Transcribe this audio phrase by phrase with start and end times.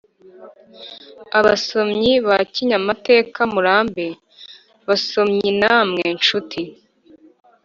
[1.39, 4.07] abasomyi ba kinyamateka murambe.
[4.87, 6.61] basomyinamwe nshuti,